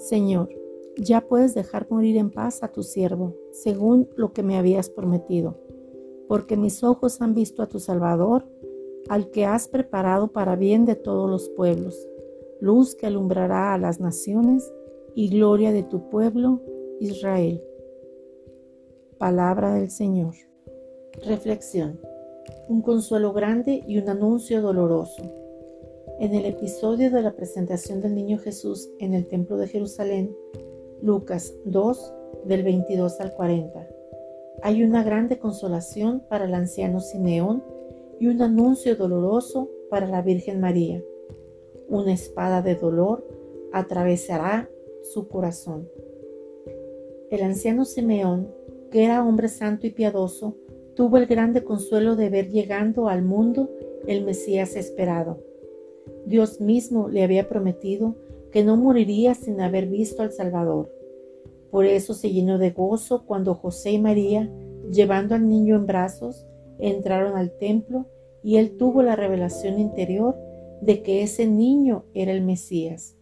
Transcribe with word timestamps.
Señor, 0.00 0.48
ya 0.96 1.20
puedes 1.20 1.54
dejar 1.54 1.86
morir 1.90 2.16
en 2.16 2.30
paz 2.30 2.62
a 2.62 2.72
tu 2.72 2.82
siervo, 2.82 3.36
según 3.52 4.08
lo 4.16 4.32
que 4.32 4.42
me 4.42 4.56
habías 4.56 4.88
prometido, 4.88 5.58
porque 6.26 6.56
mis 6.56 6.82
ojos 6.82 7.20
han 7.20 7.34
visto 7.34 7.62
a 7.62 7.68
tu 7.68 7.80
Salvador, 7.80 8.46
al 9.10 9.30
que 9.30 9.44
has 9.44 9.68
preparado 9.68 10.28
para 10.28 10.56
bien 10.56 10.86
de 10.86 10.96
todos 10.96 11.28
los 11.28 11.50
pueblos, 11.50 12.08
luz 12.60 12.94
que 12.94 13.06
alumbrará 13.06 13.74
a 13.74 13.78
las 13.78 14.00
naciones 14.00 14.72
y 15.14 15.28
gloria 15.28 15.70
de 15.70 15.82
tu 15.82 16.08
pueblo, 16.08 16.62
Israel. 16.98 17.62
Palabra 19.18 19.74
del 19.74 19.90
Señor. 19.90 20.34
Reflexión. 21.26 22.00
Un 22.68 22.80
consuelo 22.80 23.34
grande 23.34 23.84
y 23.86 23.98
un 23.98 24.08
anuncio 24.08 24.62
doloroso. 24.62 25.39
En 26.20 26.34
el 26.34 26.44
episodio 26.44 27.10
de 27.10 27.22
la 27.22 27.32
presentación 27.32 28.02
del 28.02 28.14
niño 28.14 28.36
Jesús 28.36 28.90
en 28.98 29.14
el 29.14 29.26
templo 29.26 29.56
de 29.56 29.66
Jerusalén, 29.66 30.36
Lucas 31.00 31.54
2, 31.64 32.12
del 32.44 32.62
22 32.62 33.18
al 33.20 33.32
40, 33.32 33.88
hay 34.62 34.84
una 34.84 35.02
grande 35.02 35.38
consolación 35.38 36.22
para 36.28 36.44
el 36.44 36.52
anciano 36.52 37.00
Simeón 37.00 37.64
y 38.18 38.26
un 38.26 38.42
anuncio 38.42 38.96
doloroso 38.96 39.70
para 39.88 40.08
la 40.08 40.20
Virgen 40.20 40.60
María. 40.60 41.02
Una 41.88 42.12
espada 42.12 42.60
de 42.60 42.74
dolor 42.74 43.26
atravesará 43.72 44.68
su 45.00 45.26
corazón. 45.26 45.88
El 47.30 47.40
anciano 47.40 47.86
Simeón, 47.86 48.52
que 48.90 49.06
era 49.06 49.26
hombre 49.26 49.48
santo 49.48 49.86
y 49.86 49.90
piadoso, 49.90 50.54
tuvo 50.94 51.16
el 51.16 51.24
grande 51.24 51.64
consuelo 51.64 52.14
de 52.14 52.28
ver 52.28 52.50
llegando 52.50 53.08
al 53.08 53.22
mundo 53.22 53.70
el 54.06 54.22
Mesías 54.22 54.76
esperado 54.76 55.48
Dios 56.26 56.60
mismo 56.60 57.08
le 57.08 57.22
había 57.22 57.48
prometido 57.48 58.16
que 58.52 58.64
no 58.64 58.76
moriría 58.76 59.34
sin 59.34 59.60
haber 59.60 59.86
visto 59.86 60.22
al 60.22 60.32
Salvador. 60.32 60.92
Por 61.70 61.84
eso 61.84 62.14
se 62.14 62.30
llenó 62.30 62.58
de 62.58 62.70
gozo 62.70 63.24
cuando 63.26 63.54
José 63.54 63.92
y 63.92 63.98
María, 63.98 64.50
llevando 64.90 65.34
al 65.34 65.48
niño 65.48 65.76
en 65.76 65.86
brazos, 65.86 66.46
entraron 66.78 67.36
al 67.36 67.52
templo 67.58 68.06
y 68.42 68.56
él 68.56 68.76
tuvo 68.76 69.02
la 69.02 69.16
revelación 69.16 69.78
interior 69.78 70.36
de 70.80 71.02
que 71.02 71.22
ese 71.22 71.46
niño 71.46 72.04
era 72.14 72.32
el 72.32 72.42
Mesías. 72.42 73.16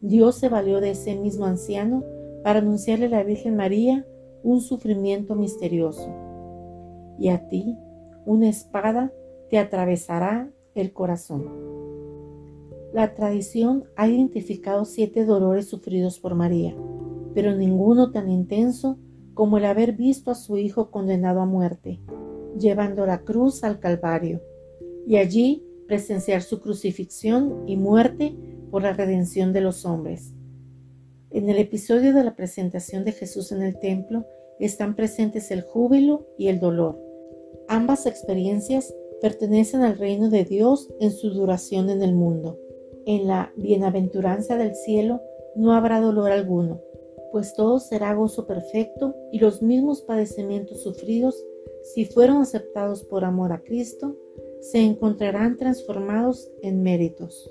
Dios 0.00 0.36
se 0.36 0.48
valió 0.48 0.80
de 0.80 0.90
ese 0.90 1.16
mismo 1.16 1.46
anciano 1.46 2.04
para 2.42 2.60
anunciarle 2.60 3.06
a 3.06 3.10
la 3.10 3.24
Virgen 3.24 3.56
María 3.56 4.06
un 4.42 4.60
sufrimiento 4.60 5.34
misterioso. 5.34 6.08
Y 7.18 7.28
a 7.28 7.48
ti 7.48 7.76
una 8.26 8.48
espada 8.48 9.12
te 9.50 9.58
atravesará 9.58 10.50
el 10.74 10.92
corazón. 10.92 11.73
La 12.94 13.12
tradición 13.12 13.86
ha 13.96 14.06
identificado 14.06 14.84
siete 14.84 15.24
dolores 15.24 15.66
sufridos 15.66 16.20
por 16.20 16.36
María, 16.36 16.76
pero 17.34 17.52
ninguno 17.52 18.12
tan 18.12 18.30
intenso 18.30 19.00
como 19.34 19.58
el 19.58 19.64
haber 19.64 19.94
visto 19.94 20.30
a 20.30 20.36
su 20.36 20.58
hijo 20.58 20.92
condenado 20.92 21.40
a 21.40 21.44
muerte, 21.44 21.98
llevando 22.56 23.04
la 23.04 23.22
cruz 23.22 23.64
al 23.64 23.80
Calvario, 23.80 24.40
y 25.08 25.16
allí 25.16 25.64
presenciar 25.88 26.42
su 26.42 26.60
crucifixión 26.60 27.64
y 27.66 27.76
muerte 27.76 28.36
por 28.70 28.82
la 28.82 28.92
redención 28.92 29.52
de 29.52 29.62
los 29.62 29.84
hombres. 29.84 30.32
En 31.30 31.48
el 31.48 31.58
episodio 31.58 32.14
de 32.14 32.22
la 32.22 32.36
presentación 32.36 33.04
de 33.04 33.10
Jesús 33.10 33.50
en 33.50 33.62
el 33.62 33.76
templo 33.80 34.24
están 34.60 34.94
presentes 34.94 35.50
el 35.50 35.62
júbilo 35.62 36.28
y 36.38 36.46
el 36.46 36.60
dolor. 36.60 36.96
Ambas 37.66 38.06
experiencias 38.06 38.94
pertenecen 39.20 39.80
al 39.80 39.98
reino 39.98 40.30
de 40.30 40.44
Dios 40.44 40.94
en 41.00 41.10
su 41.10 41.30
duración 41.30 41.90
en 41.90 42.00
el 42.00 42.14
mundo. 42.14 42.60
En 43.06 43.26
la 43.26 43.52
bienaventuranza 43.56 44.56
del 44.56 44.74
cielo 44.74 45.20
no 45.54 45.74
habrá 45.74 46.00
dolor 46.00 46.32
alguno, 46.32 46.80
pues 47.32 47.54
todo 47.54 47.78
será 47.78 48.14
gozo 48.14 48.46
perfecto 48.46 49.14
y 49.30 49.38
los 49.38 49.62
mismos 49.62 50.02
padecimientos 50.02 50.82
sufridos, 50.82 51.44
si 51.82 52.04
fueron 52.06 52.38
aceptados 52.38 53.04
por 53.04 53.24
amor 53.24 53.52
a 53.52 53.62
Cristo, 53.62 54.16
se 54.60 54.80
encontrarán 54.80 55.56
transformados 55.56 56.50
en 56.62 56.82
méritos. 56.82 57.50